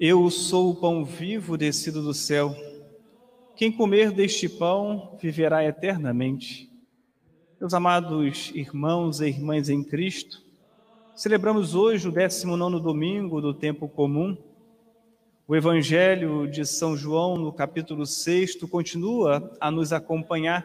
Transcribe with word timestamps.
Eu 0.00 0.30
sou 0.30 0.70
o 0.70 0.76
pão 0.76 1.04
vivo 1.04 1.58
descido 1.58 2.00
do 2.00 2.14
céu. 2.14 2.54
Quem 3.56 3.72
comer 3.72 4.12
deste 4.12 4.48
pão 4.48 5.18
viverá 5.20 5.64
eternamente. 5.64 6.70
Meus 7.60 7.74
amados 7.74 8.52
irmãos 8.54 9.20
e 9.20 9.26
irmãs 9.26 9.68
em 9.68 9.82
Cristo, 9.82 10.40
celebramos 11.16 11.74
hoje 11.74 12.06
o 12.06 12.12
19 12.12 12.80
domingo 12.80 13.40
do 13.40 13.52
tempo 13.52 13.88
comum. 13.88 14.38
O 15.48 15.56
Evangelho 15.56 16.48
de 16.48 16.64
São 16.64 16.96
João, 16.96 17.36
no 17.36 17.52
capítulo 17.52 18.06
6, 18.06 18.54
continua 18.70 19.52
a 19.60 19.68
nos 19.68 19.92
acompanhar. 19.92 20.64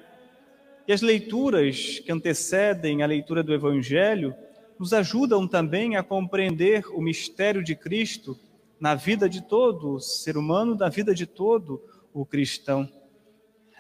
E 0.87 0.93
as 0.93 1.01
leituras 1.01 1.97
que 1.97 2.11
antecedem 2.11 3.01
a 3.01 3.07
leitura 3.07 3.41
do 3.41 3.51
Evangelho 3.51 4.35
nos 4.77 4.93
ajudam 4.93 5.47
também 5.47 5.95
a 5.95 6.03
compreender 6.03 6.85
o 6.93 7.01
mistério 7.01 7.63
de 7.63 7.75
Cristo 7.75 8.37
na 8.83 8.95
vida 8.95 9.29
de 9.29 9.39
todo 9.41 9.97
ser 10.01 10.35
humano, 10.35 10.75
na 10.75 10.89
vida 10.89 11.15
de 11.15 11.25
todo 11.25 11.81
o 12.13 12.25
cristão. 12.25 12.85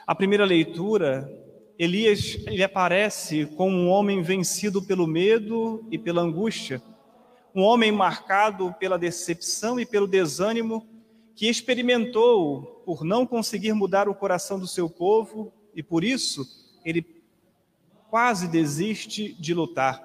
A 0.07 0.15
primeira 0.15 0.45
leitura, 0.45 1.29
Elias 1.77 2.37
ele 2.47 2.63
aparece 2.63 3.45
como 3.45 3.75
um 3.75 3.89
homem 3.89 4.21
vencido 4.21 4.81
pelo 4.81 5.05
medo 5.05 5.85
e 5.91 5.97
pela 5.97 6.21
angústia, 6.21 6.81
um 7.53 7.63
homem 7.63 7.91
marcado 7.91 8.73
pela 8.79 8.97
decepção 8.97 9.77
e 9.77 9.85
pelo 9.85 10.07
desânimo, 10.07 10.87
que 11.35 11.49
experimentou 11.49 12.81
por 12.85 13.03
não 13.03 13.27
conseguir 13.27 13.73
mudar 13.73 14.07
o 14.07 14.15
coração 14.15 14.57
do 14.57 14.67
seu 14.67 14.89
povo 14.89 15.51
e 15.75 15.83
por 15.83 16.05
isso 16.05 16.45
ele 16.85 17.05
quase 18.09 18.47
desiste 18.47 19.33
de 19.33 19.53
lutar. 19.53 20.01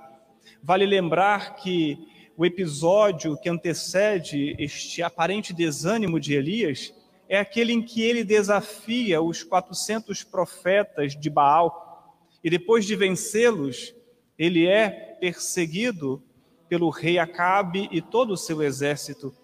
Vale 0.61 0.85
lembrar 0.85 1.55
que 1.55 2.18
o 2.39 2.47
episódio 2.47 3.37
que 3.37 3.49
antecede 3.49 4.55
este 4.61 5.03
aparente 5.03 5.53
desânimo 5.53 6.21
de 6.21 6.35
Elias 6.35 6.95
é 7.29 7.37
aquele 7.37 7.73
em 7.73 7.83
que 7.83 8.01
ele 8.01 8.23
desafia 8.23 9.21
os 9.21 9.43
400 9.43 10.23
profetas 10.23 11.19
de 11.19 11.29
Baal 11.29 12.17
e 12.45 12.49
depois 12.49 12.87
de 12.87 12.95
vencê-los, 12.95 13.93
ele 14.39 14.69
é 14.69 14.89
perseguido 15.21 16.23
pelo 16.69 16.91
rei 16.91 17.19
Acabe 17.19 17.89
e 17.91 18.01
todo 18.01 18.35
o 18.35 18.37
seu 18.37 18.63
exército. 18.63 19.35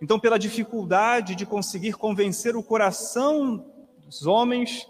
Então, 0.00 0.18
pela 0.18 0.38
dificuldade 0.38 1.34
de 1.34 1.44
conseguir 1.44 1.92
convencer 1.92 2.56
o 2.56 2.62
coração 2.62 3.66
dos 3.98 4.26
homens, 4.26 4.88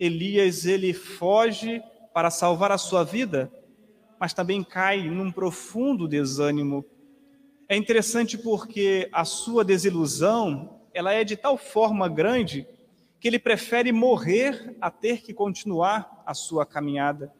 Elias 0.00 0.64
ele 0.64 0.94
foge 0.94 1.82
para 2.14 2.30
salvar 2.30 2.72
a 2.72 2.78
sua 2.78 3.04
vida 3.04 3.52
mas 4.22 4.32
também 4.32 4.62
cai 4.62 5.10
num 5.10 5.32
profundo 5.32 6.06
desânimo. 6.06 6.84
É 7.68 7.76
interessante 7.76 8.38
porque 8.38 9.08
a 9.10 9.24
sua 9.24 9.64
desilusão, 9.64 10.78
ela 10.94 11.12
é 11.12 11.24
de 11.24 11.36
tal 11.36 11.58
forma 11.58 12.08
grande 12.08 12.64
que 13.18 13.26
ele 13.26 13.40
prefere 13.40 13.90
morrer 13.90 14.76
a 14.80 14.92
ter 14.92 15.22
que 15.22 15.34
continuar 15.34 16.22
a 16.24 16.34
sua 16.34 16.64
caminhada. 16.64 17.34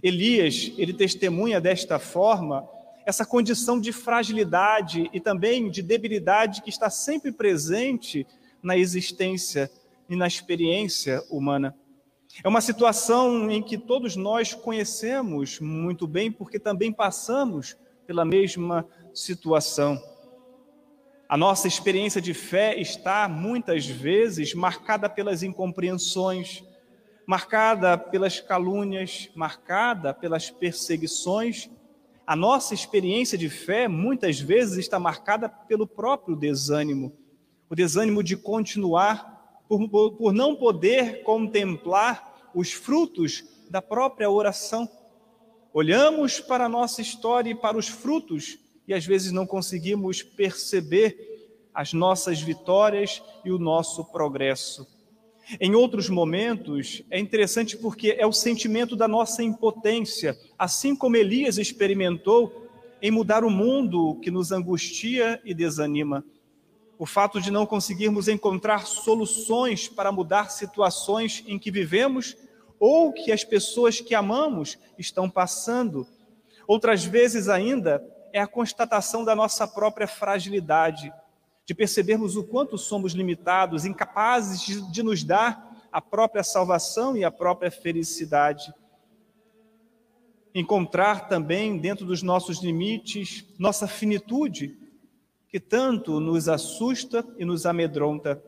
Elias, 0.00 0.72
ele 0.78 0.92
testemunha 0.92 1.60
desta 1.60 1.98
forma 1.98 2.64
essa 3.04 3.26
condição 3.26 3.80
de 3.80 3.92
fragilidade 3.92 5.10
e 5.12 5.18
também 5.18 5.68
de 5.68 5.82
debilidade 5.82 6.62
que 6.62 6.70
está 6.70 6.88
sempre 6.88 7.32
presente 7.32 8.24
na 8.62 8.78
existência 8.78 9.68
e 10.08 10.14
na 10.14 10.28
experiência 10.28 11.24
humana. 11.28 11.74
É 12.42 12.48
uma 12.48 12.60
situação 12.60 13.50
em 13.50 13.62
que 13.62 13.76
todos 13.76 14.16
nós 14.16 14.54
conhecemos 14.54 15.58
muito 15.60 16.06
bem, 16.06 16.30
porque 16.30 16.58
também 16.58 16.92
passamos 16.92 17.76
pela 18.06 18.24
mesma 18.24 18.86
situação. 19.12 20.00
A 21.28 21.36
nossa 21.36 21.68
experiência 21.68 22.20
de 22.20 22.32
fé 22.32 22.80
está 22.80 23.28
muitas 23.28 23.86
vezes 23.86 24.54
marcada 24.54 25.08
pelas 25.08 25.42
incompreensões, 25.42 26.64
marcada 27.26 27.98
pelas 27.98 28.40
calúnias, 28.40 29.28
marcada 29.34 30.14
pelas 30.14 30.50
perseguições. 30.50 31.68
A 32.26 32.34
nossa 32.34 32.74
experiência 32.74 33.36
de 33.36 33.50
fé 33.50 33.86
muitas 33.86 34.40
vezes 34.40 34.78
está 34.78 34.98
marcada 34.98 35.48
pelo 35.48 35.86
próprio 35.86 36.34
desânimo, 36.34 37.12
o 37.68 37.74
desânimo 37.74 38.22
de 38.22 38.36
continuar 38.36 39.39
por, 39.78 40.12
por 40.16 40.32
não 40.32 40.56
poder 40.56 41.22
contemplar 41.22 42.50
os 42.52 42.72
frutos 42.72 43.44
da 43.70 43.80
própria 43.80 44.28
oração. 44.28 44.88
Olhamos 45.72 46.40
para 46.40 46.64
a 46.64 46.68
nossa 46.68 47.00
história 47.00 47.50
e 47.50 47.54
para 47.54 47.78
os 47.78 47.86
frutos 47.86 48.58
e 48.88 48.92
às 48.92 49.06
vezes 49.06 49.30
não 49.30 49.46
conseguimos 49.46 50.24
perceber 50.24 51.16
as 51.72 51.92
nossas 51.92 52.40
vitórias 52.40 53.22
e 53.44 53.52
o 53.52 53.58
nosso 53.58 54.04
progresso. 54.06 54.88
Em 55.60 55.76
outros 55.76 56.08
momentos, 56.08 57.04
é 57.08 57.20
interessante 57.20 57.76
porque 57.76 58.16
é 58.18 58.26
o 58.26 58.32
sentimento 58.32 58.96
da 58.96 59.06
nossa 59.06 59.40
impotência, 59.40 60.36
assim 60.58 60.96
como 60.96 61.16
Elias 61.16 61.58
experimentou 61.58 62.68
em 63.00 63.12
mudar 63.12 63.44
o 63.44 63.50
mundo 63.50 64.18
que 64.20 64.32
nos 64.32 64.50
angustia 64.50 65.40
e 65.44 65.54
desanima 65.54 66.24
o 67.00 67.06
fato 67.06 67.40
de 67.40 67.50
não 67.50 67.64
conseguirmos 67.64 68.28
encontrar 68.28 68.86
soluções 68.86 69.88
para 69.88 70.12
mudar 70.12 70.50
situações 70.50 71.42
em 71.46 71.58
que 71.58 71.70
vivemos 71.70 72.36
ou 72.78 73.10
que 73.10 73.32
as 73.32 73.42
pessoas 73.42 74.02
que 74.02 74.14
amamos 74.14 74.78
estão 74.98 75.28
passando. 75.30 76.06
Outras 76.66 77.02
vezes 77.02 77.48
ainda 77.48 78.06
é 78.34 78.38
a 78.38 78.46
constatação 78.46 79.24
da 79.24 79.34
nossa 79.34 79.66
própria 79.66 80.06
fragilidade, 80.06 81.10
de 81.64 81.74
percebermos 81.74 82.36
o 82.36 82.44
quanto 82.44 82.76
somos 82.76 83.14
limitados, 83.14 83.86
incapazes 83.86 84.92
de, 84.92 85.02
nos 85.02 85.24
dar 85.24 85.88
a 85.90 86.02
própria 86.02 86.42
salvação 86.42 87.16
e 87.16 87.24
a 87.24 87.30
própria 87.30 87.70
felicidade. 87.70 88.74
Encontrar 90.54 91.28
também 91.28 91.78
dentro 91.78 92.04
dos 92.04 92.22
nossos 92.22 92.62
limites 92.62 93.46
nossa 93.58 93.88
finitude 93.88 94.89
que 95.50 95.58
tanto 95.58 96.20
nos 96.20 96.48
assusta 96.48 97.26
e 97.36 97.44
nos 97.44 97.66
amedronta. 97.66 98.42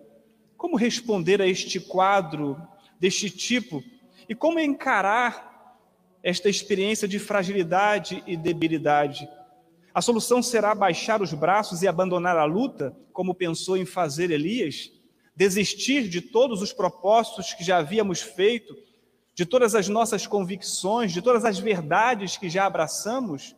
Como 0.56 0.76
responder 0.76 1.42
a 1.42 1.46
este 1.46 1.80
quadro 1.80 2.56
deste 2.98 3.28
tipo 3.28 3.82
e 4.28 4.34
como 4.34 4.60
encarar 4.60 5.76
esta 6.22 6.48
experiência 6.48 7.08
de 7.08 7.18
fragilidade 7.18 8.22
e 8.24 8.36
debilidade? 8.36 9.28
A 9.92 10.00
solução 10.00 10.40
será 10.40 10.74
baixar 10.76 11.20
os 11.20 11.34
braços 11.34 11.82
e 11.82 11.88
abandonar 11.88 12.38
a 12.38 12.44
luta, 12.44 12.96
como 13.12 13.34
pensou 13.34 13.76
em 13.76 13.84
fazer 13.84 14.30
Elias? 14.30 14.92
Desistir 15.34 16.08
de 16.08 16.20
todos 16.20 16.62
os 16.62 16.72
propósitos 16.72 17.52
que 17.52 17.64
já 17.64 17.78
havíamos 17.78 18.20
feito, 18.22 18.76
de 19.34 19.44
todas 19.44 19.74
as 19.74 19.88
nossas 19.88 20.24
convicções, 20.24 21.12
de 21.12 21.20
todas 21.20 21.44
as 21.44 21.58
verdades 21.58 22.36
que 22.36 22.48
já 22.48 22.64
abraçamos? 22.64 23.56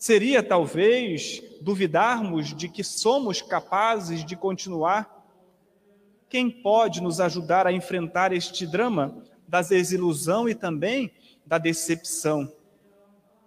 Seria 0.00 0.42
talvez 0.42 1.42
duvidarmos 1.60 2.56
de 2.56 2.70
que 2.70 2.82
somos 2.82 3.42
capazes 3.42 4.24
de 4.24 4.34
continuar? 4.34 5.28
Quem 6.26 6.50
pode 6.50 7.02
nos 7.02 7.20
ajudar 7.20 7.66
a 7.66 7.72
enfrentar 7.72 8.32
este 8.32 8.66
drama 8.66 9.22
da 9.46 9.60
desilusão 9.60 10.48
e 10.48 10.54
também 10.54 11.12
da 11.44 11.58
decepção? 11.58 12.50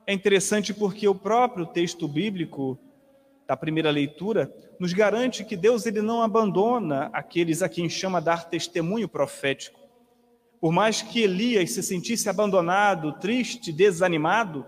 É 0.06 0.14
interessante 0.14 0.76
porque 0.76 1.08
o 1.08 1.16
próprio 1.16 1.66
texto 1.66 2.08
bíblico 2.08 2.78
da 3.48 3.58
primeira 3.58 3.90
leitura 3.90 4.56
nos 4.80 4.94
garante 4.94 5.44
que 5.44 5.58
Deus 5.58 5.88
ele 5.88 6.04
não 6.04 6.22
abandona 6.22 7.10
aqueles 7.14 7.64
a 7.64 7.68
quem 7.68 7.90
chama 7.90 8.22
dar 8.22 8.48
testemunho 8.48 9.10
profético. 9.10 9.80
Por 10.62 10.72
mais 10.72 11.02
que 11.02 11.22
Elias 11.22 11.72
se 11.72 11.82
sentisse 11.82 12.30
abandonado, 12.30 13.12
triste, 13.14 13.74
desanimado, 13.74 14.68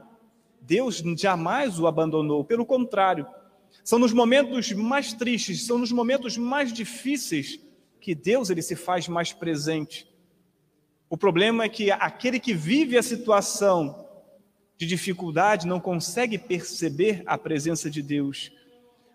Deus 0.65 1.03
jamais 1.17 1.79
o 1.79 1.85
abandonou, 1.85 2.43
pelo 2.43 2.65
contrário, 2.65 3.27
são 3.83 3.99
nos 3.99 4.11
momentos 4.11 4.71
mais 4.71 5.13
tristes, 5.13 5.66
são 5.66 5.78
nos 5.78 5.91
momentos 5.91 6.37
mais 6.37 6.73
difíceis 6.73 7.59
que 8.01 8.16
Deus 8.16 8.49
ele 8.49 8.61
se 8.61 8.75
faz 8.75 9.07
mais 9.07 9.31
presente. 9.31 10.07
O 11.07 11.16
problema 11.17 11.63
é 11.63 11.69
que 11.69 11.91
aquele 11.91 12.40
que 12.40 12.53
vive 12.53 12.97
a 12.97 13.03
situação 13.03 14.07
de 14.75 14.87
dificuldade 14.87 15.67
não 15.67 15.79
consegue 15.79 16.37
perceber 16.37 17.22
a 17.25 17.37
presença 17.37 17.90
de 17.90 18.01
Deus. 18.01 18.51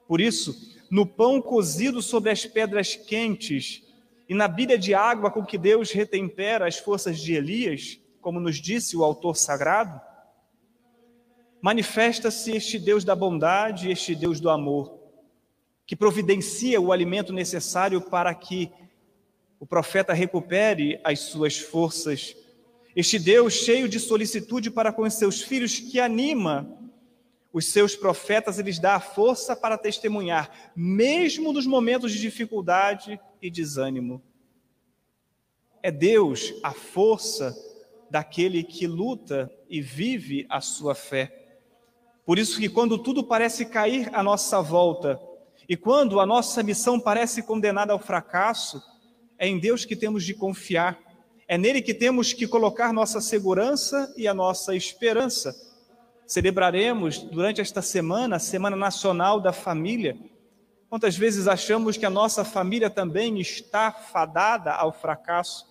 Por 0.07 0.21
isso, 0.21 0.79
no 0.91 1.05
pão 1.05 1.43
cozido 1.43 2.01
sobre 2.01 2.31
as 2.31 2.47
pedras 2.47 2.95
quentes 2.95 3.83
e 4.29 4.35
na 4.35 4.47
bilha 4.47 4.79
de 4.79 4.95
água 4.95 5.31
com 5.31 5.45
que 5.45 5.59
Deus 5.59 5.91
retempera 5.91 6.67
as 6.67 6.79
forças 6.79 7.19
de 7.19 7.35
Elias, 7.35 7.99
como 8.21 8.39
nos 8.39 8.57
disse 8.61 8.97
o 8.97 9.03
autor 9.03 9.37
sagrado, 9.37 10.01
manifesta-se 11.61 12.53
este 12.53 12.79
Deus 12.79 13.05
da 13.05 13.15
bondade, 13.15 13.91
este 13.91 14.15
Deus 14.15 14.41
do 14.41 14.49
amor, 14.49 14.99
que 15.87 15.97
providencia 15.97 16.81
o 16.81 16.93
alimento 16.93 17.33
necessário 17.33 18.01
para 18.01 18.35
que 18.35 18.71
o 19.59 19.67
profeta 19.67 20.13
recupere 20.13 21.01
as 21.05 21.21
suas 21.21 21.59
forças. 21.59 22.35
Este 22.97 23.19
Deus 23.19 23.53
cheio 23.55 23.89
de 23.89 24.01
solicitude 24.01 24.71
para 24.71 24.93
com 24.93 25.03
os 25.03 25.15
seus 25.15 25.43
filhos, 25.43 25.79
que 25.79 26.01
anima 26.01 26.79
Os 27.53 27.67
seus 27.67 27.97
profetas 27.97 28.59
eles 28.59 28.79
dá 28.79 28.95
a 28.95 29.01
força 29.01 29.57
para 29.57 29.77
testemunhar, 29.77 30.73
mesmo 30.75 31.53
nos 31.53 31.67
momentos 31.67 32.13
de 32.13 32.21
dificuldade 32.21 33.21
e 33.43 33.51
desânimo. 33.51 34.23
É 35.83 35.91
Deus 35.91 36.55
a 36.63 36.73
força 36.73 37.57
daquele 38.09 38.63
que 38.63 38.87
luta 38.87 39.51
e 39.69 39.81
vive 39.81 40.47
a 40.49 40.61
sua 40.61 40.95
fé. 40.95 41.40
Por 42.31 42.39
isso 42.39 42.61
que 42.61 42.69
quando 42.69 42.97
tudo 42.97 43.25
parece 43.25 43.67
cair 43.67 44.09
à 44.13 44.23
nossa 44.23 44.63
volta 44.63 45.21
e 45.69 45.77
quando 45.77 46.21
a 46.21 46.25
nossa 46.25 46.63
missão 46.63 47.01
parece 47.01 47.43
condenada 47.43 47.93
ao 47.93 47.99
fracasso, 47.99 48.81
é 49.37 49.49
em 49.49 49.59
Deus 49.59 49.85
que 49.85 49.97
temos 49.97 50.23
de 50.23 50.33
confiar. 50.33 50.97
É 51.49 51.59
nele 51.59 51.83
que 51.83 51.93
temos 51.93 52.33
que 52.33 52.47
colocar 52.47 52.93
nossa 52.93 53.21
segurança 53.21 54.15
e 54.17 54.29
a 54.29 54.33
nossa 54.33 54.77
esperança. 54.77 55.53
Celebraremos 56.25 57.19
durante 57.19 57.61
esta 57.61 57.83
semana, 57.83 58.37
a 58.37 58.39
Semana 58.39 58.77
Nacional 58.77 59.41
da 59.41 59.53
Família. 59.53 60.17
Quantas 60.89 61.17
vezes 61.17 61.49
achamos 61.49 61.97
que 61.97 62.07
a 62.07 62.11
nossa 62.11 62.45
família 62.45 62.89
também 62.89 63.41
está 63.41 63.91
fadada 63.91 64.73
ao 64.73 64.93
fracasso? 64.93 65.67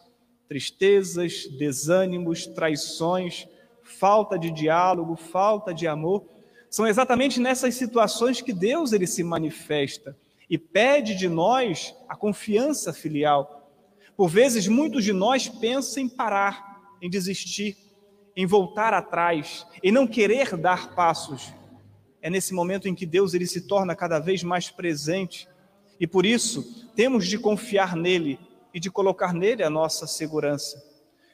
Tristezas, 0.50 1.47
desânimos, 1.57 2.47
traições, 2.47 3.47
falta 3.81 4.38
de 4.38 4.51
diálogo, 4.51 5.15
falta 5.15 5.73
de 5.73 5.88
amor. 5.88 6.38
São 6.69 6.86
exatamente 6.86 7.39
nessas 7.39 7.75
situações 7.75 8.42
que 8.42 8.54
Deus 8.54 8.94
ele 8.94 9.07
se 9.07 9.24
manifesta 9.24 10.16
e 10.50 10.57
pede 10.57 11.16
de 11.16 11.27
nós 11.27 11.95
a 12.07 12.16
confiança 12.16 12.94
filial. 12.94 13.71
Por 14.16 14.30
vezes, 14.30 14.68
muitos 14.68 15.04
de 15.04 15.13
nós 15.13 15.48
pensam 15.48 16.04
em 16.04 16.10
parar, 16.10 16.95
em 17.01 17.10
desistir, 17.10 17.77
em 18.36 18.45
voltar 18.45 18.94
atrás, 18.94 19.66
em 19.83 19.92
não 19.92 20.06
querer 20.06 20.56
dar 20.56 20.94
passos. 20.94 21.54
É 22.21 22.30
nesse 22.30 22.54
momento 22.54 22.88
em 22.88 22.95
que 22.95 23.06
Deus 23.06 23.33
ele 23.33 23.48
se 23.48 23.62
torna 23.62 23.95
cada 23.95 24.19
vez 24.19 24.44
mais 24.44 24.69
presente 24.69 25.48
e 26.00 26.07
por 26.07 26.25
isso 26.25 26.89
temos 26.95 27.27
de 27.27 27.38
confiar 27.38 27.95
nele 27.95 28.39
e 28.74 28.80
de 28.80 28.92
colocar 28.92 29.33
nele 29.33 29.63
a 29.63 29.69
nossa 29.69 30.06
segurança. 30.06 30.81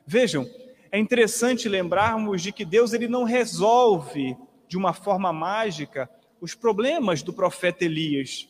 Vejam, 0.06 0.48
é 0.92 0.98
interessante 0.98 1.68
lembrarmos 1.68 2.42
de 2.42 2.52
que 2.52 2.64
Deus 2.64 2.94
ele 2.94 3.08
não 3.08 3.24
resolve 3.24 4.38
de 4.68 4.78
uma 4.78 4.94
forma 4.94 5.32
mágica 5.32 6.10
os 6.42 6.54
problemas 6.54 7.24
do 7.24 7.34
profeta 7.34 7.86
Elias. 7.86 8.48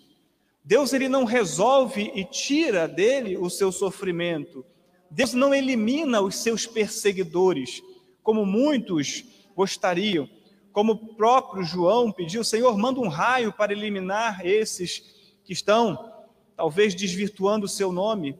Deus 0.64 0.94
ele 0.94 1.08
não 1.08 1.24
resolve 1.24 2.12
e 2.16 2.26
tira 2.26 2.88
dele 2.88 3.38
o 3.38 3.50
seu 3.50 3.72
sofrimento. 3.72 4.66
Deus 5.10 5.34
não 5.34 5.54
elimina 5.54 6.22
os 6.22 6.36
seus 6.36 6.66
perseguidores, 6.66 7.82
como 8.24 8.46
muitos 8.46 9.24
gostariam. 9.56 10.28
Como 10.72 10.94
o 10.94 11.16
próprio 11.16 11.64
João 11.64 12.12
pediu, 12.12 12.44
Senhor, 12.44 12.78
manda 12.78 13.00
um 13.00 13.08
raio 13.08 13.54
para 13.54 13.72
eliminar 13.72 14.46
esses 14.46 15.00
que 15.46 15.54
estão 15.54 16.12
talvez 16.58 16.94
desvirtuando 16.94 17.66
o 17.66 17.70
seu 17.70 17.92
nome. 17.92 18.38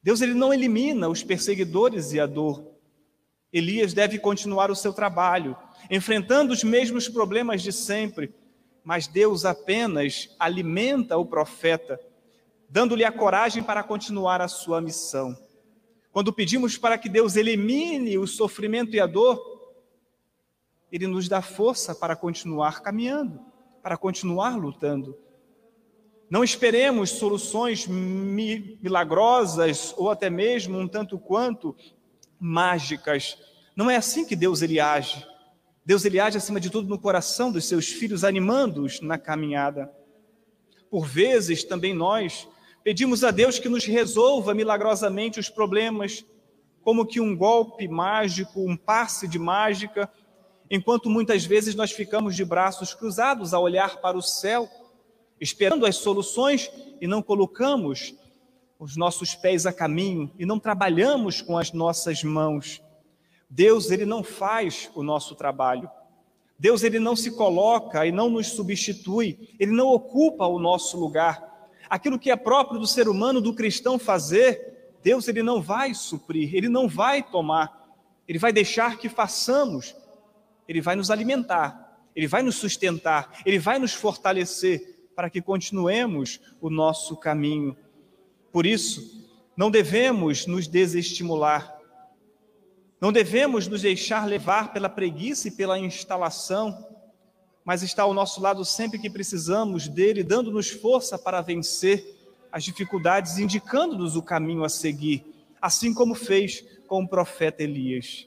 Deus 0.00 0.20
ele 0.20 0.34
não 0.34 0.54
elimina 0.54 1.08
os 1.08 1.24
perseguidores 1.24 2.12
e 2.12 2.20
a 2.20 2.26
dor. 2.26 2.67
Elias 3.52 3.94
deve 3.94 4.18
continuar 4.18 4.70
o 4.70 4.76
seu 4.76 4.92
trabalho, 4.92 5.56
enfrentando 5.90 6.52
os 6.52 6.62
mesmos 6.62 7.08
problemas 7.08 7.62
de 7.62 7.72
sempre, 7.72 8.34
mas 8.84 9.06
Deus 9.06 9.44
apenas 9.44 10.34
alimenta 10.38 11.16
o 11.16 11.24
profeta, 11.24 11.98
dando-lhe 12.68 13.04
a 13.04 13.12
coragem 13.12 13.62
para 13.62 13.82
continuar 13.82 14.42
a 14.42 14.48
sua 14.48 14.80
missão. 14.80 15.36
Quando 16.12 16.32
pedimos 16.32 16.76
para 16.76 16.98
que 16.98 17.08
Deus 17.08 17.36
elimine 17.36 18.18
o 18.18 18.26
sofrimento 18.26 18.94
e 18.94 19.00
a 19.00 19.06
dor, 19.06 19.40
Ele 20.90 21.06
nos 21.06 21.28
dá 21.28 21.40
força 21.40 21.94
para 21.94 22.16
continuar 22.16 22.82
caminhando, 22.82 23.40
para 23.82 23.96
continuar 23.96 24.56
lutando. 24.56 25.16
Não 26.28 26.44
esperemos 26.44 27.10
soluções 27.10 27.86
milagrosas 27.86 29.94
ou 29.96 30.10
até 30.10 30.28
mesmo 30.28 30.78
um 30.78 30.86
tanto 30.86 31.18
quanto 31.18 31.74
mágicas. 32.40 33.38
Não 33.74 33.90
é 33.90 33.96
assim 33.96 34.24
que 34.24 34.36
Deus 34.36 34.62
ele 34.62 34.80
age. 34.80 35.26
Deus 35.84 36.04
ele 36.04 36.20
age 36.20 36.36
acima 36.36 36.60
de 36.60 36.70
tudo 36.70 36.88
no 36.88 36.98
coração 36.98 37.50
dos 37.50 37.64
seus 37.64 37.88
filhos, 37.88 38.24
animando-os 38.24 39.00
na 39.00 39.16
caminhada. 39.16 39.90
Por 40.90 41.06
vezes 41.06 41.64
também 41.64 41.94
nós 41.94 42.46
pedimos 42.84 43.24
a 43.24 43.30
Deus 43.30 43.58
que 43.58 43.68
nos 43.68 43.84
resolva 43.84 44.54
milagrosamente 44.54 45.40
os 45.40 45.48
problemas, 45.48 46.24
como 46.82 47.06
que 47.06 47.20
um 47.20 47.36
golpe 47.36 47.88
mágico, 47.88 48.60
um 48.60 48.76
passe 48.76 49.28
de 49.28 49.38
mágica, 49.38 50.10
enquanto 50.70 51.10
muitas 51.10 51.44
vezes 51.44 51.74
nós 51.74 51.90
ficamos 51.92 52.36
de 52.36 52.44
braços 52.44 52.94
cruzados 52.94 53.52
a 53.52 53.58
olhar 53.58 54.00
para 54.00 54.16
o 54.16 54.22
céu, 54.22 54.68
esperando 55.40 55.86
as 55.86 55.96
soluções 55.96 56.70
e 57.00 57.06
não 57.06 57.22
colocamos 57.22 58.14
os 58.78 58.96
nossos 58.96 59.34
pés 59.34 59.66
a 59.66 59.72
caminho 59.72 60.30
e 60.38 60.46
não 60.46 60.58
trabalhamos 60.58 61.42
com 61.42 61.58
as 61.58 61.72
nossas 61.72 62.22
mãos. 62.22 62.82
Deus 63.50 63.90
ele 63.90 64.04
não 64.04 64.22
faz 64.22 64.90
o 64.94 65.02
nosso 65.02 65.34
trabalho. 65.34 65.90
Deus 66.58 66.82
ele 66.82 66.98
não 66.98 67.16
se 67.16 67.30
coloca 67.30 68.06
e 68.06 68.12
não 68.12 68.28
nos 68.28 68.48
substitui, 68.48 69.54
ele 69.60 69.70
não 69.70 69.88
ocupa 69.88 70.46
o 70.46 70.58
nosso 70.58 70.98
lugar. 70.98 71.70
Aquilo 71.88 72.18
que 72.18 72.30
é 72.30 72.36
próprio 72.36 72.80
do 72.80 72.86
ser 72.86 73.08
humano, 73.08 73.40
do 73.40 73.54
cristão 73.54 73.98
fazer, 73.98 74.92
Deus 75.02 75.28
ele 75.28 75.42
não 75.42 75.62
vai 75.62 75.94
suprir, 75.94 76.54
ele 76.54 76.68
não 76.68 76.88
vai 76.88 77.22
tomar. 77.22 77.78
Ele 78.26 78.38
vai 78.38 78.52
deixar 78.52 78.98
que 78.98 79.08
façamos. 79.08 79.96
Ele 80.68 80.80
vai 80.80 80.96
nos 80.96 81.10
alimentar, 81.10 81.98
ele 82.14 82.26
vai 82.26 82.42
nos 82.42 82.56
sustentar, 82.56 83.40
ele 83.46 83.58
vai 83.58 83.78
nos 83.78 83.94
fortalecer 83.94 85.08
para 85.16 85.30
que 85.30 85.40
continuemos 85.40 86.38
o 86.60 86.68
nosso 86.68 87.16
caminho. 87.16 87.74
Por 88.52 88.66
isso, 88.66 89.26
não 89.56 89.70
devemos 89.70 90.46
nos 90.46 90.66
desestimular 90.66 91.78
não 93.00 93.12
devemos 93.12 93.68
nos 93.68 93.82
deixar 93.82 94.26
levar 94.26 94.72
pela 94.72 94.88
preguiça 94.88 95.46
e 95.46 95.52
pela 95.52 95.78
instalação, 95.78 96.84
mas 97.64 97.82
está 97.82 98.02
ao 98.02 98.12
nosso 98.12 98.40
lado 98.40 98.64
sempre 98.64 98.98
que 98.98 99.08
precisamos 99.08 99.86
dele, 99.86 100.24
dando-nos 100.24 100.70
força 100.70 101.16
para 101.16 101.40
vencer 101.40 102.16
as 102.50 102.64
dificuldades, 102.64 103.38
indicando-nos 103.38 104.16
o 104.16 104.22
caminho 104.22 104.64
a 104.64 104.68
seguir, 104.68 105.24
assim 105.62 105.94
como 105.94 106.14
fez 106.14 106.64
com 106.88 107.04
o 107.04 107.08
profeta 107.08 107.62
Elias. 107.62 108.26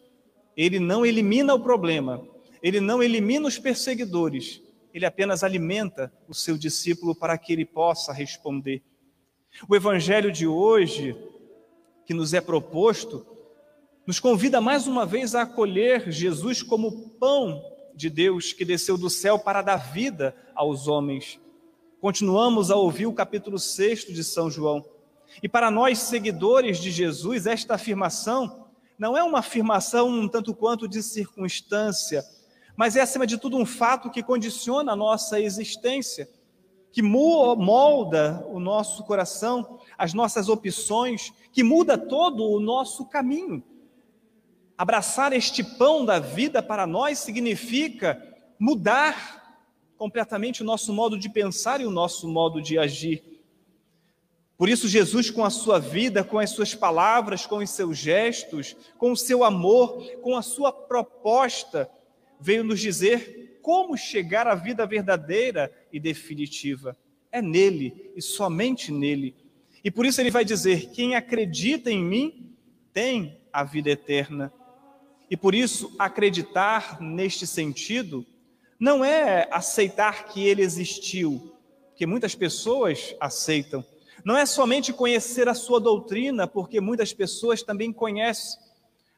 Ele 0.55 0.79
não 0.79 1.05
elimina 1.05 1.53
o 1.53 1.59
problema, 1.59 2.25
ele 2.63 2.79
não 2.79 3.03
elimina 3.03 3.47
os 3.47 3.59
perseguidores, 3.59 4.61
ele 4.93 5.05
apenas 5.05 5.43
alimenta 5.43 6.13
o 6.29 6.33
seu 6.33 6.57
discípulo 6.57 7.13
para 7.13 7.37
que 7.37 7.51
ele 7.51 7.65
possa 7.65 8.13
responder. 8.13 8.81
O 9.67 9.75
evangelho 9.75 10.31
de 10.31 10.47
hoje, 10.47 11.15
que 12.05 12.13
nos 12.13 12.33
é 12.33 12.41
proposto, 12.41 13.25
nos 14.07 14.19
convida 14.19 14.59
mais 14.59 14.87
uma 14.87 15.05
vez 15.05 15.35
a 15.35 15.43
acolher 15.43 16.11
Jesus 16.11 16.63
como 16.63 17.09
pão 17.19 17.63
de 17.93 18.09
Deus 18.09 18.53
que 18.53 18.65
desceu 18.65 18.97
do 18.97 19.09
céu 19.09 19.37
para 19.37 19.61
dar 19.61 19.77
vida 19.77 20.35
aos 20.55 20.87
homens. 20.87 21.39
Continuamos 21.99 22.71
a 22.71 22.75
ouvir 22.75 23.05
o 23.05 23.13
capítulo 23.13 23.59
6 23.59 24.05
de 24.05 24.23
São 24.23 24.49
João. 24.49 24.83
E 25.41 25.47
para 25.47 25.69
nós, 25.69 25.99
seguidores 25.99 26.79
de 26.79 26.89
Jesus, 26.89 27.45
esta 27.45 27.75
afirmação 27.75 28.67
não 28.97 29.17
é 29.17 29.23
uma 29.23 29.39
afirmação 29.39 30.09
um 30.09 30.27
tanto 30.27 30.53
quanto 30.53 30.87
de 30.87 31.01
circunstância, 31.01 32.23
mas 32.75 32.95
é, 32.95 33.01
acima 33.01 33.27
de 33.27 33.37
tudo, 33.37 33.57
um 33.57 33.65
fato 33.65 34.09
que 34.09 34.23
condiciona 34.23 34.91
a 34.91 34.95
nossa 34.95 35.39
existência, 35.39 36.29
que 36.91 37.01
molda 37.01 38.45
o 38.49 38.59
nosso 38.59 39.03
coração, 39.03 39.79
as 39.97 40.13
nossas 40.13 40.49
opções, 40.49 41.31
que 41.51 41.63
muda 41.63 41.97
todo 41.97 42.43
o 42.43 42.59
nosso 42.59 43.05
caminho. 43.05 43.63
Abraçar 44.77 45.31
este 45.31 45.63
pão 45.63 46.03
da 46.03 46.19
vida 46.19 46.61
para 46.61 46.85
nós 46.85 47.19
significa 47.19 48.21
mudar 48.59 49.59
completamente 49.97 50.61
o 50.61 50.65
nosso 50.65 50.91
modo 50.91 51.17
de 51.17 51.29
pensar 51.29 51.79
e 51.79 51.85
o 51.85 51.91
nosso 51.91 52.27
modo 52.27 52.61
de 52.61 52.77
agir. 52.77 53.23
Por 54.57 54.69
isso, 54.69 54.87
Jesus, 54.87 55.29
com 55.29 55.43
a 55.43 55.49
sua 55.49 55.79
vida, 55.79 56.23
com 56.23 56.37
as 56.37 56.51
suas 56.51 56.75
palavras, 56.75 57.45
com 57.45 57.57
os 57.57 57.69
seus 57.69 57.97
gestos, 57.97 58.75
com 58.97 59.11
o 59.11 59.17
seu 59.17 59.43
amor, 59.43 60.03
com 60.21 60.35
a 60.37 60.41
sua 60.41 60.71
proposta, 60.71 61.89
veio 62.39 62.63
nos 62.63 62.79
dizer 62.79 63.40
como 63.61 63.97
chegar 63.97 64.47
à 64.47 64.55
vida 64.55 64.85
verdadeira 64.85 65.71
e 65.91 65.99
definitiva. 65.99 66.97
É 67.31 67.41
nele 67.41 68.11
e 68.15 68.21
somente 68.21 68.91
nele. 68.91 69.35
E 69.83 69.89
por 69.89 70.05
isso 70.05 70.19
ele 70.19 70.31
vai 70.31 70.43
dizer: 70.43 70.91
quem 70.91 71.15
acredita 71.15 71.89
em 71.89 72.03
mim 72.03 72.55
tem 72.93 73.39
a 73.51 73.63
vida 73.63 73.89
eterna. 73.89 74.51
E 75.29 75.37
por 75.37 75.55
isso, 75.55 75.95
acreditar 75.97 77.01
neste 77.01 77.47
sentido 77.47 78.25
não 78.77 79.05
é 79.05 79.47
aceitar 79.51 80.25
que 80.25 80.45
ele 80.45 80.61
existiu, 80.61 81.55
porque 81.89 82.05
muitas 82.05 82.35
pessoas 82.35 83.15
aceitam. 83.19 83.85
Não 84.25 84.35
é 84.35 84.45
somente 84.45 84.91
conhecer 84.91 85.47
a 85.47 85.53
sua 85.53 85.79
doutrina, 85.79 86.47
porque 86.47 86.81
muitas 86.81 87.13
pessoas 87.13 87.63
também 87.63 87.93
conhecem. 87.93 88.59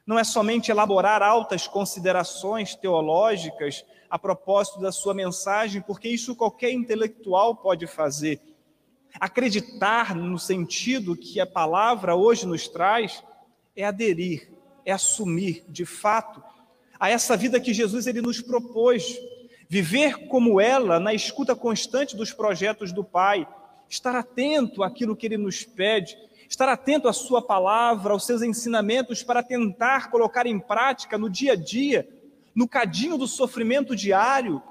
Não 0.06 0.18
é 0.18 0.24
somente 0.24 0.70
elaborar 0.70 1.22
altas 1.22 1.66
considerações 1.66 2.74
teológicas 2.74 3.84
a 4.14 4.18
propósito 4.18 4.78
da 4.78 4.92
sua 4.92 5.12
mensagem, 5.12 5.82
porque 5.82 6.08
isso 6.08 6.36
qualquer 6.36 6.70
intelectual 6.70 7.56
pode 7.56 7.84
fazer. 7.84 8.40
Acreditar 9.18 10.14
no 10.14 10.38
sentido 10.38 11.16
que 11.16 11.40
a 11.40 11.46
palavra 11.46 12.14
hoje 12.14 12.46
nos 12.46 12.68
traz 12.68 13.24
é 13.74 13.84
aderir, 13.84 14.52
é 14.84 14.92
assumir 14.92 15.64
de 15.68 15.84
fato 15.84 16.40
a 16.96 17.10
essa 17.10 17.36
vida 17.36 17.58
que 17.58 17.74
Jesus 17.74 18.06
ele 18.06 18.22
nos 18.22 18.40
propôs, 18.40 19.18
viver 19.68 20.28
como 20.28 20.60
ela 20.60 21.00
na 21.00 21.12
escuta 21.12 21.56
constante 21.56 22.14
dos 22.14 22.32
projetos 22.32 22.92
do 22.92 23.02
Pai, 23.02 23.48
estar 23.88 24.14
atento 24.14 24.84
àquilo 24.84 25.16
que 25.16 25.26
ele 25.26 25.38
nos 25.38 25.64
pede, 25.64 26.16
estar 26.48 26.68
atento 26.68 27.08
à 27.08 27.12
sua 27.12 27.42
palavra, 27.42 28.12
aos 28.12 28.24
seus 28.24 28.42
ensinamentos 28.42 29.24
para 29.24 29.42
tentar 29.42 30.08
colocar 30.08 30.46
em 30.46 30.60
prática 30.60 31.18
no 31.18 31.28
dia 31.28 31.54
a 31.54 31.56
dia, 31.56 32.08
no 32.54 32.68
cadinho 32.68 33.18
do 33.18 33.26
sofrimento 33.26 33.96
diário, 33.96 34.62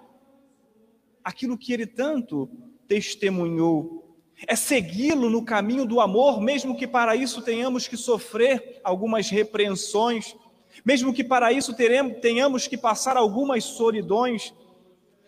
aquilo 1.23 1.57
que 1.57 1.73
ele 1.73 1.85
tanto 1.85 2.49
testemunhou. 2.87 4.17
É 4.47 4.55
segui-lo 4.55 5.29
no 5.29 5.43
caminho 5.43 5.85
do 5.85 5.99
amor, 5.99 6.41
mesmo 6.41 6.75
que 6.77 6.87
para 6.87 7.15
isso 7.15 7.41
tenhamos 7.41 7.87
que 7.87 7.97
sofrer 7.97 8.79
algumas 8.83 9.29
repreensões, 9.29 10.35
mesmo 10.83 11.13
que 11.13 11.23
para 11.23 11.51
isso 11.51 11.75
tenhamos 12.21 12.67
que 12.67 12.77
passar 12.77 13.15
algumas 13.15 13.63
solidões. 13.63 14.53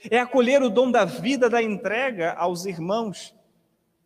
É 0.09 0.19
acolher 0.19 0.61
o 0.61 0.69
dom 0.69 0.91
da 0.91 1.05
vida, 1.05 1.49
da 1.49 1.61
entrega 1.61 2.33
aos 2.33 2.65
irmãos, 2.65 3.33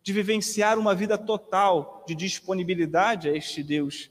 de 0.02 0.12
vivenciar 0.12 0.78
uma 0.78 0.94
vida 0.94 1.18
total 1.18 2.04
de 2.06 2.14
disponibilidade 2.14 3.28
a 3.28 3.36
este 3.36 3.62
Deus. 3.62 4.10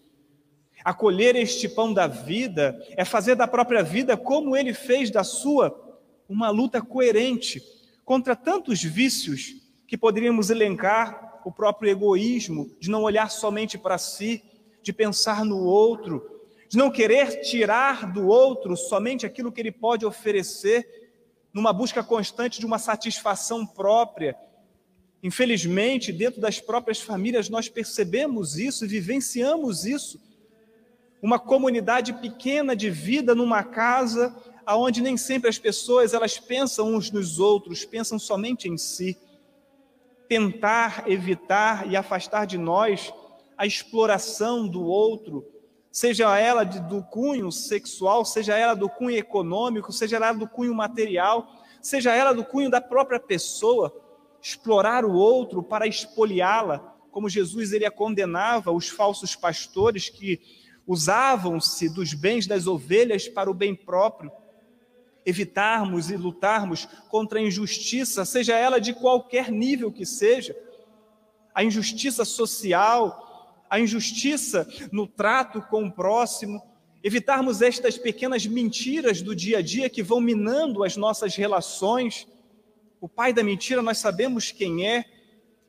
Acolher 0.83 1.35
este 1.35 1.67
pão 1.67 1.93
da 1.93 2.07
vida 2.07 2.79
é 2.95 3.03
fazer 3.03 3.35
da 3.35 3.47
própria 3.47 3.83
vida, 3.83 4.15
como 4.15 4.55
ele 4.55 4.73
fez 4.73 5.09
da 5.09 5.23
sua, 5.23 5.99
uma 6.27 6.49
luta 6.49 6.81
coerente 6.81 7.61
contra 8.05 8.35
tantos 8.35 8.81
vícios 8.81 9.55
que 9.87 9.97
poderíamos 9.97 10.49
elencar 10.49 11.41
o 11.45 11.51
próprio 11.51 11.89
egoísmo, 11.89 12.75
de 12.79 12.89
não 12.89 13.03
olhar 13.03 13.29
somente 13.29 13.77
para 13.77 13.97
si, 13.97 14.43
de 14.81 14.93
pensar 14.93 15.43
no 15.43 15.63
outro, 15.63 16.23
de 16.67 16.77
não 16.77 16.91
querer 16.91 17.41
tirar 17.41 18.11
do 18.11 18.27
outro 18.27 18.75
somente 18.77 19.25
aquilo 19.25 19.51
que 19.51 19.61
ele 19.61 19.71
pode 19.71 20.05
oferecer, 20.05 20.87
numa 21.53 21.73
busca 21.73 22.03
constante 22.03 22.59
de 22.59 22.65
uma 22.65 22.77
satisfação 22.77 23.65
própria 23.65 24.37
Infelizmente, 25.21 26.13
dentro 26.13 26.39
das 26.39 26.59
próprias 26.59 26.99
famílias, 27.01 27.49
nós 27.49 27.67
percebemos 27.67 28.57
isso 28.57 28.85
e 28.85 28.87
vivenciamos 28.87 29.85
isso. 29.85 30.19
Uma 31.21 31.37
comunidade 31.37 32.13
pequena 32.13 32.75
de 32.75 32.89
vida 32.89 33.35
numa 33.35 33.63
casa, 33.63 34.35
aonde 34.65 35.01
nem 35.01 35.17
sempre 35.17 35.49
as 35.49 35.57
pessoas 35.57 36.13
elas 36.13 36.39
pensam 36.39 36.95
uns 36.95 37.11
nos 37.11 37.39
outros, 37.39 37.83
pensam 37.83 38.17
somente 38.17 38.69
em 38.69 38.77
si. 38.77 39.17
Tentar 40.27 41.09
evitar 41.09 41.91
e 41.91 41.97
afastar 41.97 42.45
de 42.45 42.57
nós 42.57 43.13
a 43.57 43.65
exploração 43.65 44.65
do 44.65 44.83
outro, 44.83 45.45
seja 45.91 46.37
ela 46.39 46.63
de, 46.63 46.79
do 46.79 47.03
cunho 47.03 47.51
sexual, 47.51 48.23
seja 48.23 48.55
ela 48.55 48.73
do 48.73 48.87
cunho 48.87 49.17
econômico, 49.17 49.91
seja 49.91 50.15
ela 50.15 50.31
do 50.31 50.47
cunho 50.47 50.73
material, 50.73 51.51
seja 51.81 52.13
ela 52.13 52.33
do 52.33 52.45
cunho 52.45 52.69
da 52.69 52.79
própria 52.79 53.19
pessoa 53.19 53.93
explorar 54.41 55.03
o 55.03 55.13
outro 55.13 55.61
para 55.61 55.87
espoliá-la, 55.87 56.95
como 57.11 57.27
Jesus 57.27 57.73
ele 57.73 57.85
a 57.85 57.91
condenava 57.91 58.71
os 58.71 58.87
falsos 58.87 59.35
pastores 59.35 60.07
que 60.07 60.39
usavam-se 60.89 61.87
dos 61.87 62.15
bens 62.15 62.47
das 62.47 62.65
ovelhas 62.65 63.27
para 63.27 63.49
o 63.49 63.53
bem 63.53 63.75
próprio. 63.75 64.31
Evitarmos 65.23 66.09
e 66.09 66.17
lutarmos 66.17 66.85
contra 67.09 67.37
a 67.37 67.41
injustiça, 67.43 68.25
seja 68.25 68.57
ela 68.57 68.81
de 68.81 68.93
qualquer 68.93 69.51
nível 69.51 69.91
que 69.91 70.03
seja, 70.03 70.55
a 71.53 71.63
injustiça 71.63 72.25
social, 72.25 73.63
a 73.69 73.79
injustiça 73.79 74.67
no 74.91 75.05
trato 75.05 75.61
com 75.61 75.85
o 75.85 75.91
próximo, 75.91 76.59
evitarmos 77.03 77.61
estas 77.61 77.95
pequenas 77.95 78.47
mentiras 78.47 79.21
do 79.21 79.35
dia 79.35 79.59
a 79.59 79.61
dia 79.61 79.91
que 79.91 80.01
vão 80.01 80.19
minando 80.19 80.83
as 80.83 80.97
nossas 80.97 81.35
relações 81.35 82.27
o 83.01 83.07
pai 83.07 83.31
da 83.31 83.43
mentira, 83.43 83.81
nós 83.81 83.97
sabemos 83.97 84.51
quem 84.51 84.85
é, 84.85 85.05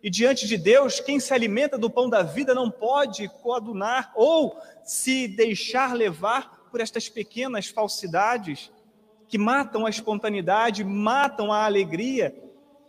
e 0.02 0.08
diante 0.08 0.46
de 0.46 0.56
Deus, 0.56 0.98
quem 0.98 1.20
se 1.20 1.34
alimenta 1.34 1.76
do 1.76 1.90
pão 1.90 2.08
da 2.08 2.22
vida 2.22 2.54
não 2.54 2.70
pode 2.70 3.28
coadunar 3.42 4.12
ou 4.14 4.58
se 4.82 5.28
deixar 5.28 5.94
levar 5.94 6.68
por 6.70 6.80
estas 6.80 7.08
pequenas 7.08 7.66
falsidades 7.66 8.70
que 9.28 9.36
matam 9.36 9.84
a 9.84 9.90
espontaneidade, 9.90 10.82
matam 10.82 11.52
a 11.52 11.64
alegria, 11.64 12.34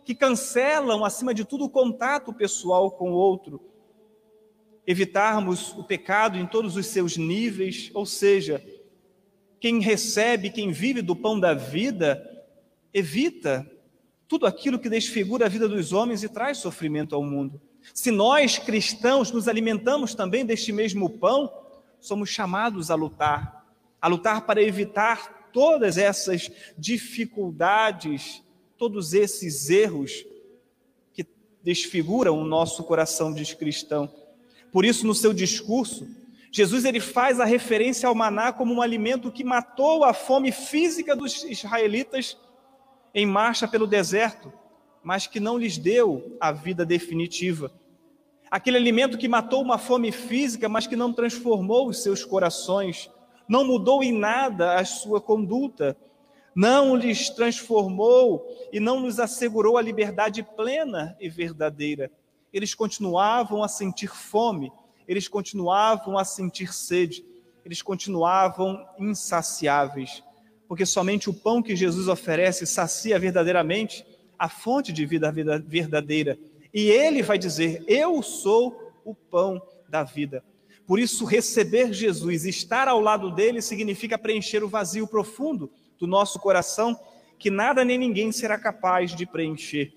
que 0.04 0.14
cancelam, 0.14 1.04
acima 1.04 1.34
de 1.34 1.44
tudo, 1.44 1.64
o 1.64 1.70
contato 1.70 2.32
pessoal 2.32 2.90
com 2.90 3.12
o 3.12 3.14
outro. 3.14 3.60
Evitarmos 4.86 5.72
o 5.74 5.84
pecado 5.84 6.38
em 6.38 6.46
todos 6.46 6.76
os 6.76 6.86
seus 6.86 7.16
níveis, 7.16 7.90
ou 7.94 8.04
seja, 8.06 8.64
quem 9.60 9.80
recebe, 9.80 10.50
quem 10.50 10.72
vive 10.72 11.02
do 11.02 11.14
pão 11.14 11.38
da 11.38 11.54
vida, 11.54 12.20
evita 12.92 13.70
tudo 14.28 14.46
aquilo 14.46 14.78
que 14.78 14.88
desfigura 14.88 15.46
a 15.46 15.48
vida 15.48 15.68
dos 15.68 15.92
homens 15.92 16.22
e 16.22 16.28
traz 16.28 16.58
sofrimento 16.58 17.14
ao 17.14 17.22
mundo. 17.22 17.60
Se 17.94 18.10
nós 18.10 18.58
cristãos 18.58 19.30
nos 19.30 19.48
alimentamos 19.48 20.14
também 20.14 20.44
deste 20.44 20.72
mesmo 20.72 21.10
pão, 21.10 21.52
somos 22.00 22.30
chamados 22.30 22.90
a 22.90 22.94
lutar, 22.94 23.66
a 24.00 24.08
lutar 24.08 24.46
para 24.46 24.62
evitar 24.62 25.50
todas 25.52 25.98
essas 25.98 26.50
dificuldades, 26.78 28.42
todos 28.78 29.12
esses 29.12 29.68
erros 29.68 30.24
que 31.12 31.26
desfiguram 31.62 32.38
o 32.38 32.44
nosso 32.44 32.82
coração 32.84 33.32
de 33.32 33.56
cristão. 33.56 34.12
Por 34.72 34.84
isso, 34.84 35.06
no 35.06 35.14
seu 35.14 35.32
discurso, 35.32 36.08
Jesus 36.50 36.84
ele 36.84 37.00
faz 37.00 37.40
a 37.40 37.44
referência 37.44 38.08
ao 38.08 38.14
maná 38.14 38.52
como 38.52 38.74
um 38.74 38.82
alimento 38.82 39.30
que 39.30 39.44
matou 39.44 40.04
a 40.04 40.12
fome 40.12 40.50
física 40.50 41.14
dos 41.14 41.44
israelitas 41.44 42.36
em 43.14 43.26
marcha 43.26 43.68
pelo 43.68 43.86
deserto, 43.86 44.52
mas 45.02 45.26
que 45.26 45.40
não 45.40 45.58
lhes 45.58 45.76
deu 45.76 46.36
a 46.40 46.52
vida 46.52 46.84
definitiva. 46.84 47.72
Aquele 48.50 48.76
alimento 48.76 49.18
que 49.18 49.28
matou 49.28 49.62
uma 49.62 49.78
fome 49.78 50.12
física, 50.12 50.68
mas 50.68 50.86
que 50.86 50.96
não 50.96 51.12
transformou 51.12 51.88
os 51.88 52.02
seus 52.02 52.24
corações, 52.24 53.10
não 53.48 53.64
mudou 53.64 54.02
em 54.02 54.12
nada 54.12 54.74
a 54.74 54.84
sua 54.84 55.20
conduta, 55.20 55.96
não 56.54 56.94
lhes 56.94 57.30
transformou 57.30 58.46
e 58.72 58.78
não 58.78 59.00
nos 59.00 59.18
assegurou 59.18 59.76
a 59.76 59.82
liberdade 59.82 60.42
plena 60.42 61.16
e 61.18 61.28
verdadeira. 61.28 62.10
Eles 62.52 62.74
continuavam 62.74 63.62
a 63.64 63.68
sentir 63.68 64.08
fome, 64.08 64.70
eles 65.08 65.26
continuavam 65.28 66.18
a 66.18 66.24
sentir 66.24 66.72
sede, 66.74 67.24
eles 67.64 67.80
continuavam 67.80 68.86
insaciáveis 68.98 70.22
porque 70.72 70.86
somente 70.86 71.28
o 71.28 71.34
pão 71.34 71.62
que 71.62 71.76
Jesus 71.76 72.08
oferece 72.08 72.64
sacia 72.64 73.18
verdadeiramente 73.18 74.06
a 74.38 74.48
fonte 74.48 74.90
de 74.90 75.04
vida 75.04 75.30
verdadeira. 75.30 76.38
E 76.72 76.88
ele 76.88 77.22
vai 77.22 77.36
dizer: 77.36 77.84
Eu 77.86 78.22
sou 78.22 78.90
o 79.04 79.14
pão 79.14 79.60
da 79.86 80.02
vida. 80.02 80.42
Por 80.86 80.98
isso, 80.98 81.26
receber 81.26 81.92
Jesus, 81.92 82.46
estar 82.46 82.88
ao 82.88 83.00
lado 83.00 83.30
dele, 83.30 83.60
significa 83.60 84.16
preencher 84.16 84.64
o 84.64 84.68
vazio 84.70 85.06
profundo 85.06 85.70
do 85.98 86.06
nosso 86.06 86.40
coração, 86.40 86.98
que 87.38 87.50
nada 87.50 87.84
nem 87.84 87.98
ninguém 87.98 88.32
será 88.32 88.58
capaz 88.58 89.14
de 89.14 89.26
preencher. 89.26 89.92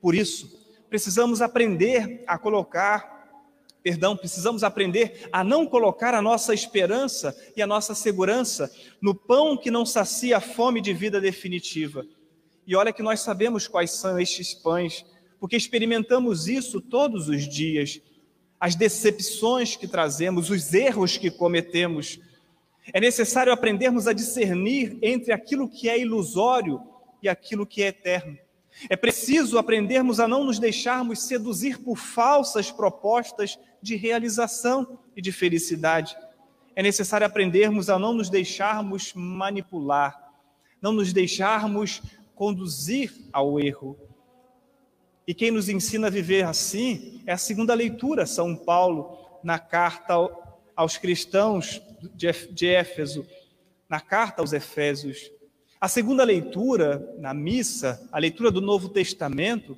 Por 0.00 0.16
isso, 0.16 0.50
precisamos 0.90 1.40
aprender 1.40 2.24
a 2.26 2.36
colocar 2.36 3.17
perdão, 3.82 4.16
precisamos 4.16 4.62
aprender 4.62 5.28
a 5.32 5.42
não 5.42 5.66
colocar 5.66 6.14
a 6.14 6.22
nossa 6.22 6.52
esperança 6.52 7.36
e 7.56 7.62
a 7.62 7.66
nossa 7.66 7.94
segurança 7.94 8.70
no 9.00 9.14
pão 9.14 9.56
que 9.56 9.70
não 9.70 9.86
sacia 9.86 10.38
a 10.38 10.40
fome 10.40 10.80
de 10.80 10.92
vida 10.92 11.20
definitiva. 11.20 12.04
E 12.66 12.76
olha 12.76 12.92
que 12.92 13.02
nós 13.02 13.20
sabemos 13.20 13.66
quais 13.66 13.92
são 13.92 14.18
estes 14.18 14.52
pães, 14.52 15.04
porque 15.40 15.56
experimentamos 15.56 16.48
isso 16.48 16.80
todos 16.80 17.28
os 17.28 17.48
dias. 17.48 18.00
As 18.60 18.74
decepções 18.74 19.76
que 19.76 19.86
trazemos, 19.86 20.50
os 20.50 20.74
erros 20.74 21.16
que 21.16 21.30
cometemos. 21.30 22.18
É 22.92 23.00
necessário 23.00 23.52
aprendermos 23.52 24.06
a 24.06 24.12
discernir 24.12 24.98
entre 25.00 25.32
aquilo 25.32 25.68
que 25.68 25.88
é 25.88 25.98
ilusório 25.98 26.82
e 27.22 27.28
aquilo 27.28 27.66
que 27.66 27.82
é 27.82 27.86
eterno. 27.86 28.36
É 28.88 28.96
preciso 28.96 29.58
aprendermos 29.58 30.20
a 30.20 30.28
não 30.28 30.44
nos 30.44 30.58
deixarmos 30.58 31.22
seduzir 31.22 31.78
por 31.78 31.96
falsas 31.96 32.70
propostas 32.70 33.58
de 33.82 33.96
realização 33.96 34.98
e 35.16 35.22
de 35.22 35.32
felicidade. 35.32 36.16
É 36.74 36.82
necessário 36.82 37.26
aprendermos 37.26 37.90
a 37.90 37.98
não 37.98 38.12
nos 38.12 38.30
deixarmos 38.30 39.12
manipular, 39.14 40.32
não 40.80 40.92
nos 40.92 41.12
deixarmos 41.12 42.02
conduzir 42.34 43.12
ao 43.32 43.58
erro. 43.58 43.98
E 45.26 45.34
quem 45.34 45.50
nos 45.50 45.68
ensina 45.68 46.06
a 46.06 46.10
viver 46.10 46.44
assim 46.44 47.20
é 47.26 47.32
a 47.32 47.36
segunda 47.36 47.74
leitura, 47.74 48.26
São 48.26 48.56
Paulo, 48.56 49.18
na 49.42 49.58
carta 49.58 50.14
aos 50.74 50.96
cristãos 50.96 51.82
de 52.14 52.66
Éfeso, 52.68 53.26
na 53.88 54.00
carta 54.00 54.40
aos 54.40 54.52
Efésios. 54.52 55.30
A 55.80 55.88
segunda 55.88 56.24
leitura, 56.24 57.14
na 57.18 57.34
missa, 57.34 58.08
a 58.12 58.18
leitura 58.18 58.50
do 58.50 58.60
Novo 58.60 58.88
Testamento, 58.88 59.76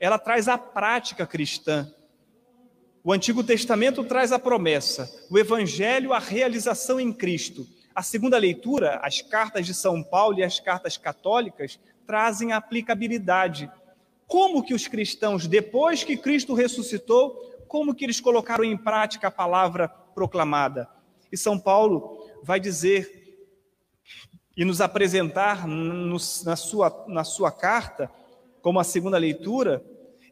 ela 0.00 0.18
traz 0.18 0.48
a 0.48 0.56
prática 0.56 1.26
cristã. 1.26 1.92
O 3.08 3.12
Antigo 3.14 3.42
Testamento 3.42 4.04
traz 4.04 4.32
a 4.32 4.38
promessa, 4.38 5.10
o 5.30 5.38
Evangelho, 5.38 6.12
a 6.12 6.18
realização 6.18 7.00
em 7.00 7.10
Cristo. 7.10 7.66
A 7.94 8.02
segunda 8.02 8.36
leitura, 8.36 9.00
as 9.02 9.22
cartas 9.22 9.64
de 9.64 9.72
São 9.72 10.02
Paulo 10.02 10.38
e 10.38 10.44
as 10.44 10.60
cartas 10.60 10.98
católicas, 10.98 11.80
trazem 12.06 12.52
a 12.52 12.58
aplicabilidade. 12.58 13.72
Como 14.26 14.62
que 14.62 14.74
os 14.74 14.86
cristãos, 14.86 15.46
depois 15.46 16.04
que 16.04 16.18
Cristo 16.18 16.52
ressuscitou, 16.52 17.30
como 17.66 17.94
que 17.94 18.04
eles 18.04 18.20
colocaram 18.20 18.62
em 18.62 18.76
prática 18.76 19.28
a 19.28 19.30
palavra 19.30 19.88
proclamada? 19.88 20.86
E 21.32 21.36
São 21.38 21.58
Paulo 21.58 22.28
vai 22.42 22.60
dizer 22.60 23.48
e 24.54 24.66
nos 24.66 24.82
apresentar 24.82 25.66
no, 25.66 26.18
na, 26.44 26.56
sua, 26.56 27.06
na 27.08 27.24
sua 27.24 27.50
carta, 27.50 28.10
como 28.60 28.78
a 28.78 28.84
segunda 28.84 29.16
leitura, 29.16 29.82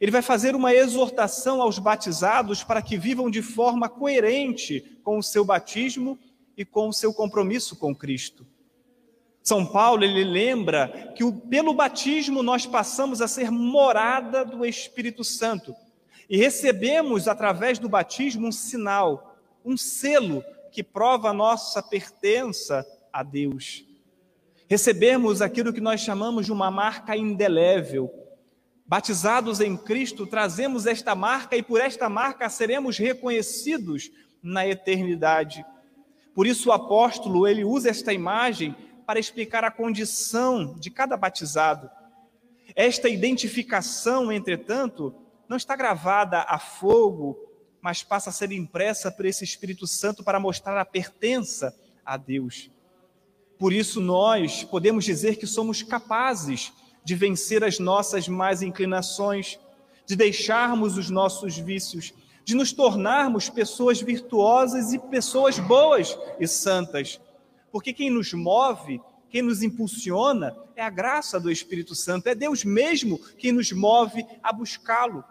ele 0.01 0.11
vai 0.11 0.23
fazer 0.23 0.55
uma 0.55 0.75
exortação 0.75 1.63
aos 1.63 1.79
batizados 1.79 2.63
para 2.63 2.83
que 2.83 2.97
vivam 2.97 3.31
de 3.31 3.43
forma 3.43 3.89
coerente 3.89 4.99
com 5.03 5.19
o 5.19 5.23
seu 5.23 5.45
batismo 5.45 6.19
e 6.57 6.65
com 6.65 6.89
o 6.89 6.93
seu 6.93 7.13
compromisso 7.13 7.77
com 7.77 7.95
Cristo. 7.95 8.47
São 9.43 9.65
Paulo, 9.65 10.05
ele 10.05 10.25
lembra 10.25 11.13
que 11.17 11.23
pelo 11.49 11.73
batismo 11.73 12.43
nós 12.43 12.67
passamos 12.67 13.23
a 13.23 13.29
ser 13.29 13.51
morada 13.51 14.45
do 14.45 14.65
Espírito 14.67 15.23
Santo 15.23 15.75
e 16.29 16.37
recebemos 16.37 17.29
através 17.29 17.79
do 17.79 17.89
batismo 17.89 18.49
um 18.49 18.53
sinal, 18.53 19.37
um 19.65 19.77
selo 19.77 20.45
que 20.73 20.83
prova 20.83 21.31
a 21.31 21.33
nossa 21.33 21.83
pertença 21.83 22.85
a 23.13 23.23
Deus 23.23 23.87
recebemos 24.69 25.41
aquilo 25.41 25.73
que 25.73 25.81
nós 25.81 26.01
chamamos 26.01 26.47
de 26.47 26.53
uma 26.53 26.71
marca 26.71 27.17
indelével. 27.17 28.11
Batizados 28.89 29.61
em 29.61 29.77
Cristo, 29.77 30.27
trazemos 30.27 30.87
esta 30.87 31.15
marca 31.15 31.57
e 31.57 31.63
por 31.63 31.81
esta 31.81 32.09
marca 32.09 32.49
seremos 32.49 32.97
reconhecidos 32.97 34.13
na 34.41 34.67
eternidade. 34.67 35.67
Por 36.33 36.47
isso 36.47 36.69
o 36.69 36.73
apóstolo, 36.73 37.49
ele 37.49 37.65
usa 37.65 37.91
esta 37.91 38.13
imagem 38.13 38.77
para 39.05 39.19
explicar 39.19 39.65
a 39.65 39.73
condição 39.73 40.77
de 40.79 40.89
cada 40.89 41.17
batizado. 41.17 41.91
Esta 42.77 43.09
identificação, 43.09 44.31
entretanto, 44.31 45.15
não 45.49 45.57
está 45.57 45.75
gravada 45.75 46.43
a 46.43 46.59
fogo, 46.59 47.37
mas 47.81 48.05
passa 48.05 48.31
a 48.31 48.33
ser 48.33 48.53
impressa 48.53 49.11
por 49.11 49.27
esse 49.27 49.43
Espírito 49.43 49.87
Santo 49.87 50.23
para 50.23 50.39
mostrar 50.39 50.79
a 50.79 50.85
pertença 50.85 51.75
a 52.05 52.17
Deus. 52.17 52.71
Por 53.59 53.73
isso, 53.73 54.01
nós 54.01 54.63
podemos 54.63 55.05
dizer 55.05 55.37
que 55.37 55.47
somos 55.47 55.83
capazes 55.83 56.73
de 57.07 57.15
vencer 57.15 57.63
as 57.63 57.79
nossas 57.79 58.27
más 58.27 58.63
inclinações, 58.63 59.61
de 60.05 60.17
deixarmos 60.17 60.99
os 60.99 61.09
nossos 61.09 61.57
vícios, 61.57 62.13
de 62.45 62.57
nos 62.57 62.73
tornarmos 62.73 63.49
pessoas 63.49 64.01
virtuosas 64.01 64.93
e 64.93 64.99
pessoas 64.99 65.57
boas 65.57 66.19
e 66.41 66.49
santas. 66.49 67.21
Porque 67.71 67.93
quem 67.93 68.11
nos 68.11 68.33
move, 68.33 69.01
quem 69.31 69.41
nos 69.41 69.63
impulsiona, 69.63 70.57
é 70.75 70.83
a 70.83 70.91
graça 70.91 71.39
do 71.39 71.49
Espírito 71.49 71.95
Santo, 71.95 72.27
é 72.27 72.35
Deus 72.35 72.65
mesmo 72.65 73.21
quem 73.39 73.53
nos 73.53 73.71
move 73.71 74.27
a 74.43 74.53
buscá-lo, 74.53 75.23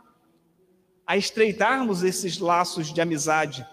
a 1.06 1.18
estreitarmos 1.18 2.04
esses 2.04 2.40
laços 2.40 2.94
de 2.94 3.02
amizade. 3.02 3.68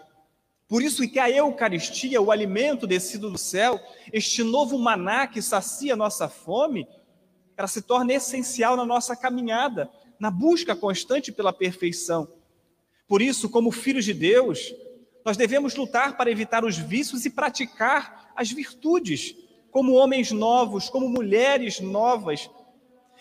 Por 0.66 0.82
isso 0.82 1.08
que 1.08 1.20
a 1.20 1.30
Eucaristia, 1.30 2.20
o 2.20 2.32
alimento 2.32 2.84
descido 2.84 3.30
do 3.30 3.38
céu, 3.38 3.78
este 4.12 4.42
novo 4.42 4.76
maná 4.76 5.28
que 5.28 5.40
sacia 5.40 5.94
nossa 5.94 6.28
fome, 6.28 6.88
ela 7.62 7.68
se 7.68 7.80
torna 7.80 8.12
essencial 8.12 8.76
na 8.76 8.84
nossa 8.84 9.14
caminhada, 9.14 9.88
na 10.18 10.32
busca 10.32 10.74
constante 10.74 11.30
pela 11.30 11.52
perfeição. 11.52 12.26
Por 13.06 13.22
isso, 13.22 13.48
como 13.48 13.70
filhos 13.70 14.04
de 14.04 14.12
Deus, 14.12 14.74
nós 15.24 15.36
devemos 15.36 15.76
lutar 15.76 16.16
para 16.16 16.28
evitar 16.28 16.64
os 16.64 16.76
vícios 16.76 17.24
e 17.24 17.30
praticar 17.30 18.32
as 18.34 18.50
virtudes, 18.50 19.36
como 19.70 19.92
homens 19.92 20.32
novos, 20.32 20.90
como 20.90 21.08
mulheres 21.08 21.78
novas. 21.78 22.50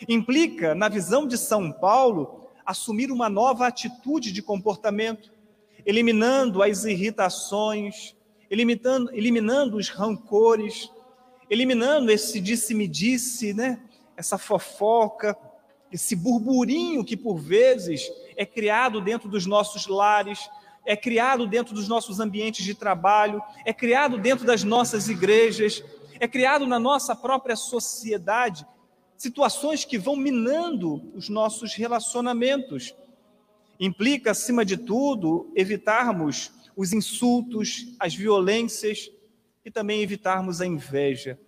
Implica, 0.09 0.73
na 0.73 0.89
visão 0.89 1.27
de 1.27 1.37
São 1.37 1.71
Paulo, 1.71 2.49
assumir 2.65 3.11
uma 3.11 3.29
nova 3.29 3.67
atitude 3.67 4.31
de 4.31 4.41
comportamento 4.41 5.31
eliminando 5.85 6.63
as 6.63 6.83
irritações, 6.83 8.15
eliminando, 8.49 9.11
eliminando 9.13 9.77
os 9.77 9.89
rancores, 9.89 10.89
eliminando 11.47 12.09
esse 12.09 12.41
disse-me-disse, 12.41 13.53
né? 13.53 13.79
Essa 14.15 14.37
fofoca, 14.37 15.37
esse 15.91 16.15
burburinho 16.15 17.03
que 17.03 17.17
por 17.17 17.37
vezes 17.37 18.09
é 18.37 18.45
criado 18.45 19.01
dentro 19.01 19.27
dos 19.27 19.45
nossos 19.45 19.87
lares, 19.87 20.49
é 20.85 20.95
criado 20.95 21.45
dentro 21.45 21.75
dos 21.75 21.87
nossos 21.87 22.19
ambientes 22.19 22.63
de 22.63 22.73
trabalho, 22.73 23.41
é 23.65 23.73
criado 23.73 24.17
dentro 24.17 24.45
das 24.45 24.63
nossas 24.63 25.09
igrejas, 25.09 25.83
é 26.19 26.27
criado 26.27 26.65
na 26.65 26.79
nossa 26.79 27.15
própria 27.15 27.55
sociedade, 27.55 28.65
situações 29.17 29.85
que 29.85 29.97
vão 29.97 30.15
minando 30.15 31.11
os 31.15 31.29
nossos 31.29 31.75
relacionamentos. 31.75 32.95
Implica, 33.79 34.31
acima 34.31 34.63
de 34.63 34.77
tudo, 34.77 35.51
evitarmos 35.55 36.51
os 36.75 36.93
insultos, 36.93 37.95
as 37.99 38.15
violências 38.15 39.11
e 39.63 39.69
também 39.69 40.01
evitarmos 40.01 40.61
a 40.61 40.65
inveja. 40.65 41.39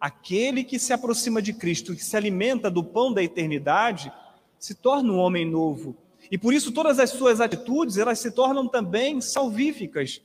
Aquele 0.00 0.62
que 0.62 0.78
se 0.78 0.92
aproxima 0.92 1.42
de 1.42 1.52
Cristo, 1.52 1.94
que 1.94 2.04
se 2.04 2.16
alimenta 2.16 2.70
do 2.70 2.84
pão 2.84 3.12
da 3.12 3.22
eternidade, 3.22 4.12
se 4.58 4.74
torna 4.74 5.12
um 5.12 5.18
homem 5.18 5.44
novo. 5.44 5.96
E 6.30 6.36
por 6.36 6.52
isso 6.52 6.72
todas 6.72 6.98
as 6.98 7.10
suas 7.10 7.40
atitudes, 7.40 7.96
elas 7.96 8.18
se 8.18 8.30
tornam 8.30 8.68
também 8.68 9.20
salvíficas. 9.20 10.20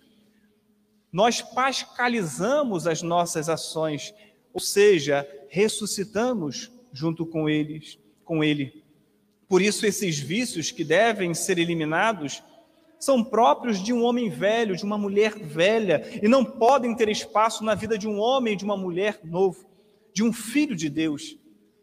Nós 1.12 1.42
pascalizamos 1.42 2.88
as 2.88 3.02
nossas 3.02 3.50
ações, 3.50 4.14
ou 4.54 4.60
seja, 4.60 5.28
ressuscitamos 5.48 6.72
junto 6.92 7.26
com 7.26 7.50
eles, 7.50 7.98
com 8.24 8.44
ele. 8.44 8.84
Por 9.48 9.62
isso, 9.62 9.86
esses 9.86 10.18
vícios 10.18 10.72
que 10.72 10.84
devem 10.84 11.34
ser 11.34 11.60
eliminados 11.60 12.44
são 13.04 13.24
próprios 13.24 13.82
de 13.82 13.92
um 13.92 14.04
homem 14.04 14.30
velho, 14.30 14.76
de 14.76 14.84
uma 14.84 14.98
mulher 14.98 15.38
velha, 15.38 16.20
e 16.22 16.28
não 16.28 16.44
podem 16.44 16.96
ter 16.96 17.10
espaço 17.10 17.64
na 17.64 17.76
vida 17.76 17.98
de 17.98 18.08
um 18.08 18.20
homem, 18.20 18.56
de 18.56 18.64
uma 18.64 18.78
mulher 18.78 19.20
novo, 19.24 19.66
de 20.14 20.24
um 20.24 20.32
filho 20.32 20.76
de 20.76 20.90
Deus. 20.90 21.38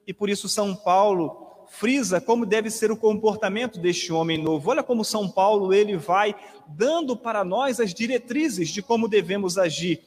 E 0.07 0.13
por 0.15 0.31
isso, 0.31 0.49
São 0.49 0.75
Paulo 0.75 1.47
frisa 1.71 2.21
como 2.21 2.45
deve 2.45 2.69
ser 2.69 2.91
o 2.91 2.97
comportamento 2.97 3.79
deste 3.79 4.13
homem 4.13 4.37
novo. 4.37 4.71
Olha 4.71 4.83
como 4.83 5.05
São 5.05 5.29
Paulo 5.29 5.73
ele 5.73 5.97
vai 5.97 6.35
dando 6.67 7.17
para 7.17 7.45
nós 7.45 7.79
as 7.79 7.95
diretrizes 7.95 8.69
de 8.71 8.83
como 8.83 9.09
devemos 9.09 9.57
agir. 9.57 10.03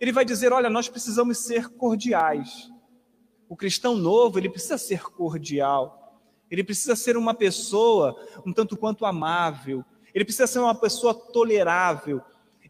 Ele 0.00 0.12
vai 0.12 0.24
dizer: 0.24 0.52
olha, 0.52 0.70
nós 0.70 0.88
precisamos 0.88 1.38
ser 1.38 1.68
cordiais. 1.70 2.70
O 3.48 3.56
cristão 3.56 3.96
novo, 3.96 4.38
ele 4.38 4.48
precisa 4.48 4.78
ser 4.78 5.02
cordial. 5.02 6.20
Ele 6.48 6.62
precisa 6.64 6.94
ser 6.94 7.16
uma 7.16 7.34
pessoa 7.34 8.16
um 8.46 8.52
tanto 8.52 8.76
quanto 8.76 9.04
amável. 9.04 9.84
Ele 10.14 10.24
precisa 10.24 10.46
ser 10.46 10.58
uma 10.58 10.74
pessoa 10.74 11.14
tolerável. 11.14 12.20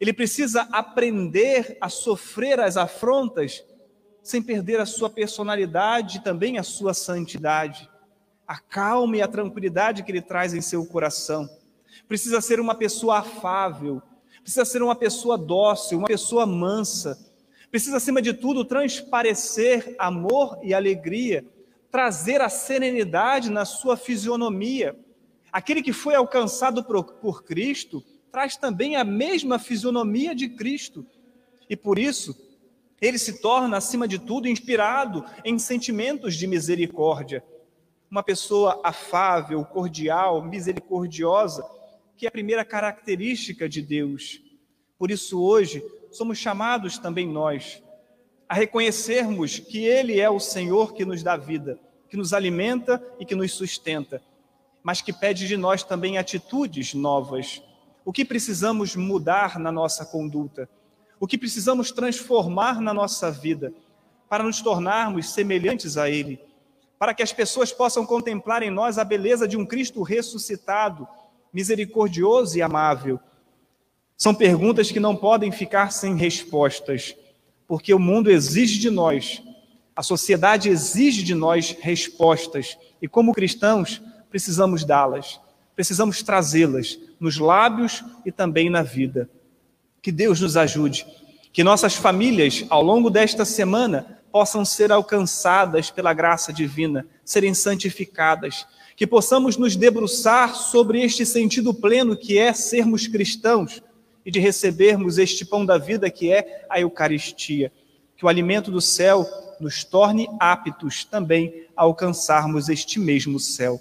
Ele 0.00 0.12
precisa 0.12 0.62
aprender 0.72 1.76
a 1.80 1.88
sofrer 1.88 2.60
as 2.60 2.76
afrontas 2.76 3.64
sem 4.22 4.42
perder 4.42 4.80
a 4.80 4.86
sua 4.86 5.08
personalidade 5.08 6.18
e 6.18 6.22
também 6.22 6.58
a 6.58 6.62
sua 6.62 6.94
santidade. 6.94 7.88
A 8.46 8.58
calma 8.58 9.16
e 9.16 9.22
a 9.22 9.28
tranquilidade 9.28 10.02
que 10.02 10.10
ele 10.10 10.22
traz 10.22 10.54
em 10.54 10.60
seu 10.60 10.84
coração. 10.84 11.48
Precisa 12.08 12.40
ser 12.40 12.60
uma 12.60 12.74
pessoa 12.74 13.18
afável. 13.18 14.02
Precisa 14.42 14.64
ser 14.64 14.82
uma 14.82 14.96
pessoa 14.96 15.36
dócil, 15.36 15.98
uma 15.98 16.06
pessoa 16.06 16.46
mansa. 16.46 17.18
Precisa, 17.70 17.98
acima 17.98 18.20
de 18.20 18.32
tudo, 18.32 18.64
transparecer 18.64 19.94
amor 19.98 20.58
e 20.62 20.74
alegria 20.74 21.44
trazer 21.90 22.40
a 22.40 22.48
serenidade 22.48 23.50
na 23.50 23.64
sua 23.64 23.96
fisionomia. 23.96 24.96
Aquele 25.52 25.82
que 25.82 25.92
foi 25.92 26.14
alcançado 26.14 26.84
por, 26.84 27.44
Cristo 27.44 28.04
traz 28.30 28.56
também 28.56 28.96
a 28.96 29.04
mesma 29.04 29.58
fisionomia 29.58 30.34
de 30.34 30.48
Cristo. 30.48 31.04
E 31.68 31.76
por 31.76 31.98
isso, 31.98 32.36
ele 33.00 33.18
se 33.18 33.40
torna, 33.40 33.76
acima 33.76 34.06
de 34.06 34.18
tudo, 34.18 34.48
inspirado 34.48 35.24
em 35.44 35.58
sentimentos 35.58 36.34
de 36.36 36.46
misericórdia. 36.46 37.42
Uma 38.10 38.22
pessoa 38.22 38.80
afável, 38.84 39.64
cordial, 39.64 40.42
misericordiosa, 40.42 41.64
que 42.16 42.26
é 42.26 42.28
a 42.28 42.32
primeira 42.32 42.64
característica 42.64 43.68
de 43.68 43.82
Deus. 43.82 44.42
Por 44.98 45.10
isso, 45.10 45.40
hoje, 45.40 45.82
somos 46.10 46.38
chamados 46.38 46.98
também 46.98 47.26
nós 47.26 47.82
a 48.50 48.54
reconhecermos 48.54 49.60
que 49.60 49.84
Ele 49.84 50.18
é 50.18 50.28
o 50.28 50.40
Senhor 50.40 50.92
que 50.92 51.04
nos 51.04 51.22
dá 51.22 51.36
vida, 51.36 51.78
que 52.08 52.16
nos 52.16 52.32
alimenta 52.32 53.00
e 53.20 53.24
que 53.24 53.36
nos 53.36 53.52
sustenta, 53.52 54.20
mas 54.82 55.00
que 55.00 55.12
pede 55.12 55.46
de 55.46 55.56
nós 55.56 55.82
também 55.82 56.18
atitudes 56.18 56.94
novas. 56.94 57.62
O 58.04 58.12
que 58.12 58.24
precisamos 58.24 58.96
mudar 58.96 59.58
na 59.58 59.70
nossa 59.70 60.04
conduta? 60.04 60.68
O 61.18 61.26
que 61.26 61.36
precisamos 61.36 61.90
transformar 61.92 62.80
na 62.80 62.94
nossa 62.94 63.30
vida? 63.30 63.72
para 64.30 64.44
nos 64.44 64.62
tornarmos 64.62 65.30
semelhantes 65.30 65.96
a 65.96 66.08
Ele, 66.08 66.40
para 66.96 67.12
que 67.12 67.22
as 67.22 67.32
pessoas 67.32 67.72
possam 67.72 68.06
contemplar 68.06 68.62
em 68.62 68.70
nós 68.70 68.96
a 68.96 69.02
beleza 69.02 69.48
de 69.48 69.56
um 69.56 69.66
Cristo 69.66 70.02
ressuscitado, 70.02 71.06
misericordioso 71.52 72.56
e 72.56 72.62
amável. 72.62 73.18
São 74.16 74.32
perguntas 74.32 74.92
que 74.92 75.00
não 75.00 75.16
podem 75.16 75.50
ficar 75.50 75.90
sem 75.90 76.14
respostas, 76.14 77.16
porque 77.66 77.92
o 77.92 77.98
mundo 77.98 78.30
exige 78.30 78.78
de 78.78 78.88
nós, 78.88 79.42
a 79.96 80.02
sociedade 80.02 80.68
exige 80.68 81.24
de 81.24 81.34
nós 81.34 81.76
respostas, 81.80 82.78
e 83.02 83.08
como 83.08 83.34
cristãos, 83.34 84.00
precisamos 84.30 84.84
dá-las, 84.84 85.40
precisamos 85.74 86.22
trazê-las 86.22 86.98
nos 87.18 87.36
lábios 87.36 88.04
e 88.24 88.32
também 88.32 88.70
na 88.70 88.82
vida. 88.82 89.28
Que 90.00 90.10
Deus 90.12 90.40
nos 90.40 90.56
ajude, 90.56 91.06
que 91.52 91.64
nossas 91.64 91.94
famílias, 91.94 92.64
ao 92.70 92.82
longo 92.82 93.10
desta 93.10 93.44
semana, 93.44 94.18
possam 94.32 94.64
ser 94.64 94.92
alcançadas 94.92 95.90
pela 95.90 96.14
graça 96.14 96.52
divina, 96.52 97.06
serem 97.24 97.52
santificadas, 97.52 98.66
que 98.96 99.06
possamos 99.06 99.56
nos 99.56 99.76
debruçar 99.76 100.54
sobre 100.54 101.02
este 101.02 101.26
sentido 101.26 101.74
pleno 101.74 102.16
que 102.16 102.38
é 102.38 102.52
sermos 102.52 103.06
cristãos 103.06 103.82
e 104.24 104.30
de 104.30 104.38
recebermos 104.38 105.18
este 105.18 105.44
pão 105.44 105.64
da 105.64 105.78
vida 105.78 106.10
que 106.10 106.32
é 106.32 106.66
a 106.68 106.80
Eucaristia. 106.80 107.72
Que 108.16 108.24
o 108.24 108.28
alimento 108.28 108.70
do 108.70 108.80
céu 108.80 109.26
nos 109.58 109.82
torne 109.82 110.28
aptos 110.38 111.04
também 111.04 111.66
a 111.76 111.82
alcançarmos 111.82 112.68
este 112.68 113.00
mesmo 113.00 113.40
céu. 113.40 113.80